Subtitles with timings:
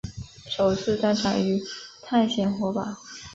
[0.49, 1.61] 首次登场于
[2.07, 2.97] 探险活宝。